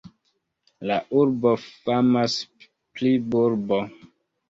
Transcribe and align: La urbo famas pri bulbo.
La 0.91 0.97
urbo 1.19 1.53
famas 1.67 2.41
pri 2.71 3.17
bulbo. 3.37 3.85